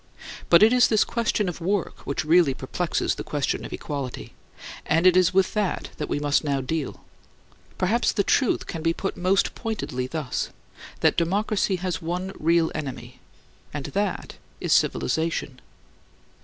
[0.49, 4.33] But it is this question of work which really perplexes the question of equality;
[4.87, 7.05] and it is with that that we must now deal.
[7.77, 10.49] Perhaps the truth can be put most pointedly thus:
[11.01, 13.19] that democracy has one real enemy,
[13.75, 15.61] and that is civilization.